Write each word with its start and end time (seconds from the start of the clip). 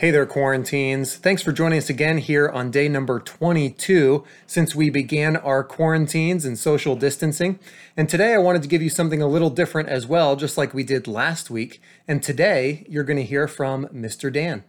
Hey 0.00 0.10
there, 0.10 0.24
quarantines. 0.24 1.16
Thanks 1.16 1.42
for 1.42 1.52
joining 1.52 1.76
us 1.76 1.90
again 1.90 2.16
here 2.16 2.48
on 2.48 2.70
day 2.70 2.88
number 2.88 3.20
22 3.20 4.24
since 4.46 4.74
we 4.74 4.88
began 4.88 5.36
our 5.36 5.62
quarantines 5.62 6.46
and 6.46 6.58
social 6.58 6.96
distancing. 6.96 7.58
And 7.98 8.08
today 8.08 8.32
I 8.32 8.38
wanted 8.38 8.62
to 8.62 8.68
give 8.68 8.80
you 8.80 8.88
something 8.88 9.20
a 9.20 9.26
little 9.26 9.50
different 9.50 9.90
as 9.90 10.06
well, 10.06 10.36
just 10.36 10.56
like 10.56 10.72
we 10.72 10.84
did 10.84 11.06
last 11.06 11.50
week. 11.50 11.82
And 12.08 12.22
today 12.22 12.86
you're 12.88 13.04
going 13.04 13.18
to 13.18 13.24
hear 13.24 13.46
from 13.46 13.88
Mr. 13.88 14.32
Dan. 14.32 14.64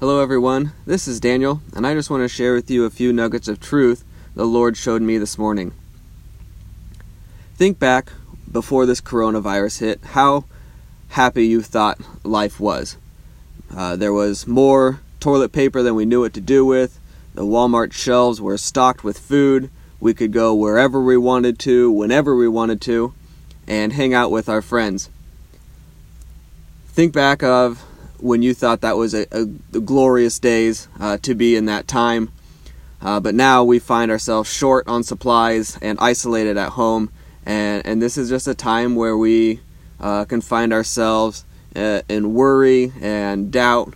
Hello, 0.00 0.20
everyone. 0.20 0.72
This 0.84 1.08
is 1.08 1.18
Daniel, 1.18 1.62
and 1.74 1.86
I 1.86 1.94
just 1.94 2.10
want 2.10 2.22
to 2.22 2.28
share 2.28 2.52
with 2.52 2.70
you 2.70 2.84
a 2.84 2.90
few 2.90 3.10
nuggets 3.10 3.48
of 3.48 3.58
truth 3.58 4.04
the 4.34 4.44
Lord 4.44 4.76
showed 4.76 5.00
me 5.00 5.16
this 5.16 5.38
morning. 5.38 5.72
Think 7.54 7.78
back 7.78 8.12
before 8.52 8.84
this 8.84 9.00
coronavirus 9.00 9.80
hit, 9.80 10.04
how 10.08 10.44
happy 11.08 11.46
you 11.46 11.62
thought 11.62 11.98
life 12.22 12.60
was. 12.60 12.98
Uh, 13.74 13.96
there 13.96 14.12
was 14.12 14.46
more 14.46 15.00
toilet 15.20 15.52
paper 15.52 15.82
than 15.82 15.94
we 15.94 16.04
knew 16.04 16.20
what 16.20 16.34
to 16.34 16.40
do 16.40 16.64
with. 16.64 16.98
The 17.34 17.42
Walmart 17.42 17.92
shelves 17.92 18.40
were 18.40 18.58
stocked 18.58 19.04
with 19.04 19.18
food. 19.18 19.70
We 20.00 20.14
could 20.14 20.32
go 20.32 20.54
wherever 20.54 21.00
we 21.00 21.16
wanted 21.16 21.58
to, 21.60 21.90
whenever 21.90 22.34
we 22.34 22.48
wanted 22.48 22.80
to, 22.82 23.14
and 23.68 23.92
hang 23.92 24.14
out 24.14 24.30
with 24.30 24.48
our 24.48 24.62
friends. 24.62 25.10
Think 26.88 27.12
back 27.12 27.42
of 27.42 27.80
when 28.18 28.42
you 28.42 28.54
thought 28.54 28.80
that 28.80 28.96
was 28.96 29.14
a, 29.14 29.26
a, 29.30 29.44
glorious 29.44 30.38
days 30.38 30.88
uh, 30.98 31.18
to 31.18 31.34
be 31.34 31.54
in 31.54 31.66
that 31.66 31.86
time. 31.86 32.30
Uh, 33.00 33.20
but 33.20 33.34
now 33.34 33.64
we 33.64 33.78
find 33.78 34.10
ourselves 34.10 34.52
short 34.52 34.86
on 34.86 35.02
supplies 35.02 35.78
and 35.80 35.98
isolated 36.00 36.56
at 36.56 36.70
home. 36.70 37.10
And, 37.46 37.86
and 37.86 38.02
this 38.02 38.18
is 38.18 38.28
just 38.28 38.46
a 38.46 38.54
time 38.54 38.94
where 38.94 39.16
we 39.16 39.60
uh, 39.98 40.24
can 40.26 40.40
find 40.40 40.72
ourselves 40.72 41.44
uh, 41.74 42.02
and 42.08 42.34
worry 42.34 42.92
and 43.00 43.50
doubt. 43.50 43.94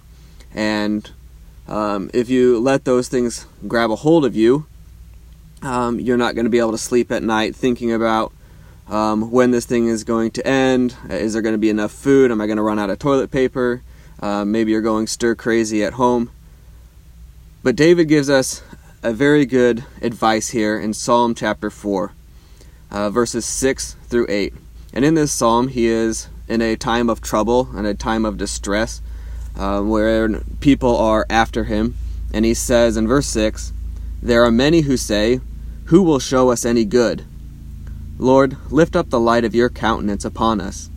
And 0.55 1.11
um, 1.67 2.11
if 2.13 2.29
you 2.29 2.59
let 2.59 2.85
those 2.85 3.09
things 3.09 3.47
grab 3.67 3.91
a 3.91 3.97
hold 3.97 4.25
of 4.25 4.37
you, 4.37 4.67
um, 5.63 5.99
you're 5.99 6.17
not 6.17 6.35
going 6.35 6.45
to 6.45 6.51
be 6.51 6.59
able 6.59 6.73
to 6.73 6.79
sleep 6.79 7.11
at 7.11 7.23
night 7.23 7.57
thinking 7.57 7.93
about 7.93 8.33
um, 8.89 9.31
when 9.31 9.51
this 9.51 9.65
thing 9.65 9.89
is 9.89 10.05
going 10.05 10.31
to 10.33 10.47
end. 10.47 10.95
Is 11.09 11.33
there 11.33 11.43
going 11.43 11.55
to 11.55 11.59
be 11.59 11.71
enough 11.71 11.93
food? 11.93 12.31
Am 12.31 12.41
I 12.41 12.47
going 12.47 12.59
to 12.59 12.63
run 12.63 12.79
out 12.79 12.91
of 12.91 12.99
toilet 12.99 13.31
paper? 13.31 13.83
Uh, 14.21 14.45
maybe 14.45 14.73
you're 14.73 14.83
going 14.83 15.07
stir 15.07 15.35
crazy 15.35 15.83
at 15.83 15.95
home. 15.95 16.31
But 17.63 17.77
David 17.77 18.09
gives 18.09 18.29
us 18.29 18.63
a 19.03 19.13
very 19.13 19.47
good 19.47 19.85
advice 20.03 20.51
here 20.51 20.79
in 20.79 20.93
Psalm 20.93 21.35
chapter 21.35 21.71
4, 21.71 22.13
uh, 22.91 23.11
verses 23.11 23.45
6 23.47 23.97
through 24.07 24.27
8. 24.29 24.55
And 24.93 25.05
in 25.05 25.15
this 25.15 25.33
psalm, 25.33 25.69
he 25.69 25.87
is 25.87 26.29
in 26.49 26.61
a 26.61 26.77
time 26.77 27.09
of 27.09 27.21
trouble 27.21 27.69
and 27.75 27.87
a 27.87 27.95
time 27.95 28.25
of 28.25 28.37
distress 28.37 29.01
uh, 29.57 29.81
where 29.81 30.41
people 30.61 30.97
are 30.97 31.27
after 31.31 31.65
him. 31.65 31.97
And 32.33 32.45
he 32.45 32.55
says 32.55 32.97
in 32.97 33.07
verse 33.07 33.27
6 33.29 33.73
There 34.23 34.45
are 34.45 34.51
many 34.51 34.83
who 34.83 34.97
say, 34.97 35.41
Who 35.87 36.03
will 36.03 36.19
show 36.19 36.51
us 36.51 36.65
any 36.65 36.85
good? 36.85 37.25
Lord, 38.19 38.57
lift 38.71 38.95
up 38.95 39.11
the 39.11 39.21
light 39.21 39.45
of 39.45 39.55
your 39.55 39.69
countenance 39.69 40.25
upon 40.25 40.61
us. 40.61 40.91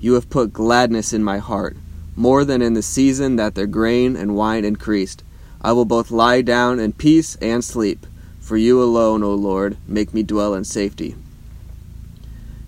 You 0.00 0.14
have 0.14 0.30
put 0.30 0.52
gladness 0.52 1.12
in 1.12 1.22
my 1.22 1.38
heart, 1.38 1.76
more 2.16 2.44
than 2.44 2.62
in 2.62 2.74
the 2.74 2.82
season 2.82 3.36
that 3.36 3.54
their 3.54 3.66
grain 3.66 4.16
and 4.16 4.36
wine 4.36 4.64
increased. 4.64 5.22
I 5.62 5.72
will 5.72 5.84
both 5.84 6.10
lie 6.10 6.42
down 6.42 6.80
in 6.80 6.92
peace 6.92 7.36
and 7.36 7.62
sleep, 7.62 8.06
for 8.40 8.56
you 8.56 8.82
alone, 8.82 9.22
O 9.22 9.34
Lord, 9.34 9.76
make 9.86 10.14
me 10.14 10.22
dwell 10.22 10.54
in 10.54 10.64
safety. 10.64 11.14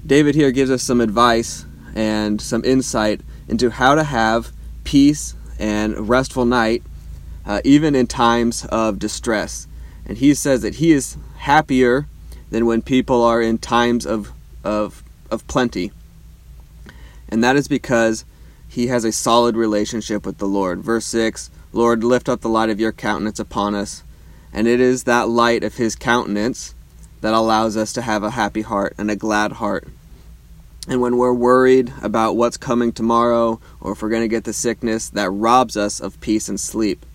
David 0.05 0.35
here 0.35 0.51
gives 0.51 0.71
us 0.71 0.83
some 0.83 1.01
advice 1.01 1.65
and 1.95 2.41
some 2.41 2.65
insight 2.65 3.21
into 3.49 3.71
how 3.71 3.95
to 3.95 4.05
have 4.05 4.53
peace 4.85 5.35
and 5.59 6.09
restful 6.09 6.45
night 6.45 6.83
uh, 7.45 7.61
even 7.65 7.95
in 7.95 8.07
times 8.07 8.65
of 8.67 8.99
distress. 8.99 9.67
And 10.07 10.19
he 10.19 10.35
says 10.35 10.63
that 10.63 10.77
he 10.77 10.93
is 10.93 11.17
happier 11.39 12.07
than 12.51 12.67
when 12.67 12.83
people 12.83 13.23
are 13.23 13.41
in 13.41 13.59
times 13.59 14.07
of, 14.07 14.33
of, 14.63 15.03
of 15.31 15.47
plenty. 15.47 15.91
And 17.29 17.43
that 17.43 17.57
is 17.57 17.69
because 17.69 18.25
he 18.69 18.89
has 18.89 19.05
a 19.05 19.13
solid 19.13 19.57
relationship 19.57 20.25
with 20.27 20.39
the 20.39 20.47
Lord. 20.47 20.81
Verse 20.81 21.07
6 21.07 21.51
Lord, 21.75 22.05
lift 22.05 22.29
up 22.29 22.43
the 22.43 22.51
light 22.51 22.69
of 22.69 22.79
your 22.79 22.93
countenance 22.93 23.41
upon 23.41 23.75
us. 23.75 24.03
And 24.53 24.69
it 24.69 24.79
is 24.79 25.05
that 25.05 25.31
light 25.31 25.65
of 25.65 25.77
his 25.77 25.97
countenance 25.97 26.75
that 27.23 27.33
allows 27.33 27.79
us 27.79 27.95
to 27.95 28.03
have 28.03 28.23
a 28.23 28.33
happy 28.33 28.61
heart 28.61 28.95
and 28.99 29.11
a 29.11 29.17
glad 29.17 29.53
heart. 29.53 29.89
And 30.89 31.01
when 31.01 31.17
we're 31.17 31.33
worried 31.33 31.93
about 32.03 32.37
what's 32.37 32.57
coming 32.57 32.93
tomorrow 32.93 33.61
or 33.81 33.93
if 33.93 34.03
we're 34.03 34.09
going 34.09 34.23
to 34.23 34.29
get 34.29 34.45
the 34.45 34.53
sickness, 34.53 35.09
that 35.11 35.31
robs 35.31 35.77
us 35.77 36.01
of 36.01 36.21
peace 36.21 36.49
and 36.49 36.59
sleep. 36.59 37.07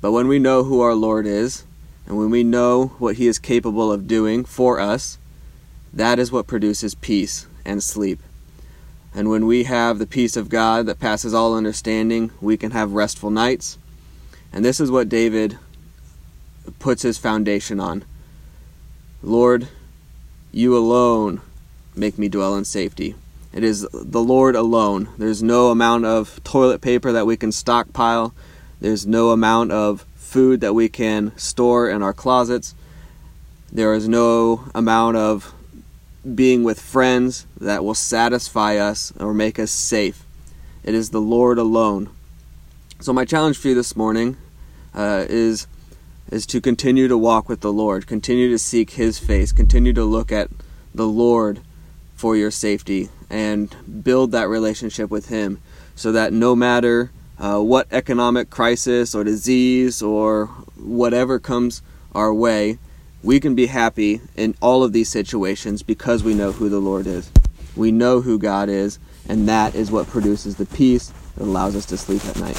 But 0.00 0.12
when 0.12 0.26
we 0.26 0.38
know 0.38 0.64
who 0.64 0.80
our 0.80 0.94
Lord 0.94 1.26
is, 1.26 1.64
and 2.06 2.16
when 2.18 2.30
we 2.30 2.42
know 2.42 2.88
what 2.98 3.16
He 3.16 3.26
is 3.26 3.38
capable 3.38 3.92
of 3.92 4.06
doing 4.06 4.44
for 4.44 4.80
us, 4.80 5.18
that 5.92 6.18
is 6.18 6.32
what 6.32 6.46
produces 6.46 6.94
peace 6.94 7.46
and 7.64 7.82
sleep. 7.82 8.20
And 9.14 9.28
when 9.30 9.46
we 9.46 9.64
have 9.64 9.98
the 9.98 10.06
peace 10.06 10.36
of 10.36 10.48
God 10.48 10.86
that 10.86 10.98
passes 10.98 11.32
all 11.32 11.56
understanding, 11.56 12.32
we 12.40 12.56
can 12.56 12.72
have 12.72 12.92
restful 12.92 13.30
nights. 13.30 13.78
And 14.52 14.64
this 14.64 14.80
is 14.80 14.90
what 14.90 15.08
David 15.08 15.58
puts 16.78 17.02
his 17.02 17.18
foundation 17.18 17.78
on. 17.80 18.04
Lord, 19.22 19.68
you 20.52 20.76
alone 20.76 21.40
make 21.96 22.18
me 22.18 22.28
dwell 22.28 22.56
in 22.56 22.64
safety. 22.64 23.14
It 23.52 23.62
is 23.62 23.86
the 23.92 24.22
Lord 24.22 24.56
alone. 24.56 25.08
There's 25.16 25.42
no 25.42 25.70
amount 25.70 26.06
of 26.06 26.42
toilet 26.42 26.80
paper 26.80 27.12
that 27.12 27.26
we 27.26 27.36
can 27.36 27.52
stockpile. 27.52 28.34
There's 28.80 29.06
no 29.06 29.30
amount 29.30 29.70
of 29.70 30.04
food 30.16 30.60
that 30.60 30.74
we 30.74 30.88
can 30.88 31.36
store 31.38 31.88
in 31.88 32.02
our 32.02 32.12
closets. 32.12 32.74
There 33.70 33.94
is 33.94 34.08
no 34.08 34.64
amount 34.74 35.16
of 35.16 35.54
being 36.34 36.64
with 36.64 36.80
friends 36.80 37.46
that 37.60 37.84
will 37.84 37.94
satisfy 37.94 38.76
us 38.76 39.12
or 39.20 39.32
make 39.32 39.58
us 39.58 39.70
safe. 39.70 40.24
It 40.82 40.94
is 40.94 41.10
the 41.10 41.20
Lord 41.20 41.58
alone. 41.58 42.10
So 43.00 43.12
my 43.12 43.24
challenge 43.24 43.58
for 43.58 43.68
you 43.68 43.74
this 43.74 43.96
morning 43.96 44.36
uh, 44.94 45.26
is 45.28 45.66
is 46.30 46.46
to 46.46 46.60
continue 46.60 47.06
to 47.06 47.18
walk 47.18 47.48
with 47.48 47.60
the 47.60 47.72
Lord, 47.72 48.06
continue 48.06 48.48
to 48.50 48.58
seek 48.58 48.92
His 48.92 49.18
face, 49.18 49.52
continue 49.52 49.92
to 49.92 50.04
look 50.04 50.32
at 50.32 50.50
the 50.94 51.06
Lord 51.06 51.60
for 52.24 52.36
your 52.36 52.50
safety 52.50 53.10
and 53.28 54.02
build 54.02 54.32
that 54.32 54.48
relationship 54.48 55.10
with 55.10 55.28
Him 55.28 55.60
so 55.94 56.10
that 56.10 56.32
no 56.32 56.56
matter 56.56 57.10
uh, 57.38 57.60
what 57.60 57.86
economic 57.90 58.48
crisis 58.48 59.14
or 59.14 59.24
disease 59.24 60.00
or 60.00 60.46
whatever 60.74 61.38
comes 61.38 61.82
our 62.14 62.32
way, 62.32 62.78
we 63.22 63.38
can 63.38 63.54
be 63.54 63.66
happy 63.66 64.22
in 64.36 64.54
all 64.62 64.82
of 64.82 64.94
these 64.94 65.10
situations 65.10 65.82
because 65.82 66.24
we 66.24 66.32
know 66.32 66.52
who 66.52 66.70
the 66.70 66.78
Lord 66.78 67.06
is. 67.06 67.30
We 67.76 67.92
know 67.92 68.22
who 68.22 68.38
God 68.38 68.70
is, 68.70 68.98
and 69.28 69.46
that 69.46 69.74
is 69.74 69.90
what 69.90 70.06
produces 70.06 70.56
the 70.56 70.64
peace 70.64 71.12
that 71.36 71.44
allows 71.44 71.76
us 71.76 71.84
to 71.84 71.98
sleep 71.98 72.24
at 72.24 72.40
night. 72.40 72.56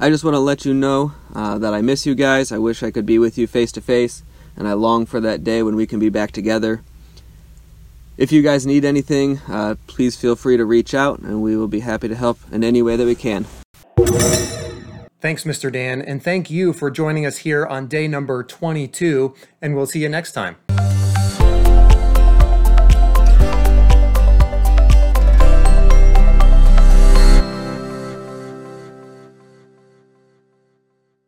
I 0.00 0.08
just 0.08 0.24
want 0.24 0.36
to 0.36 0.40
let 0.40 0.64
you 0.64 0.72
know 0.72 1.12
uh, 1.34 1.58
that 1.58 1.74
I 1.74 1.82
miss 1.82 2.06
you 2.06 2.14
guys. 2.14 2.50
I 2.50 2.56
wish 2.56 2.82
I 2.82 2.90
could 2.90 3.04
be 3.04 3.18
with 3.18 3.36
you 3.36 3.46
face 3.46 3.72
to 3.72 3.82
face, 3.82 4.22
and 4.56 4.66
I 4.66 4.72
long 4.72 5.04
for 5.04 5.20
that 5.20 5.44
day 5.44 5.62
when 5.62 5.76
we 5.76 5.86
can 5.86 5.98
be 5.98 6.08
back 6.08 6.30
together. 6.30 6.82
If 8.16 8.30
you 8.30 8.42
guys 8.42 8.64
need 8.64 8.84
anything, 8.84 9.40
uh, 9.48 9.74
please 9.88 10.14
feel 10.14 10.36
free 10.36 10.56
to 10.56 10.64
reach 10.64 10.94
out, 10.94 11.18
and 11.18 11.42
we 11.42 11.56
will 11.56 11.68
be 11.68 11.80
happy 11.80 12.06
to 12.08 12.14
help 12.14 12.38
in 12.52 12.62
any 12.62 12.80
way 12.80 12.96
that 12.96 13.06
we 13.06 13.16
can. 13.16 13.46
Thanks, 15.20 15.44
Mr. 15.44 15.72
Dan, 15.72 16.00
and 16.02 16.22
thank 16.22 16.50
you 16.50 16.72
for 16.72 16.90
joining 16.90 17.26
us 17.26 17.38
here 17.38 17.66
on 17.66 17.88
day 17.88 18.06
number 18.06 18.44
22, 18.44 19.34
and 19.60 19.74
we'll 19.74 19.86
see 19.86 20.00
you 20.00 20.08
next 20.08 20.32
time. 20.32 20.56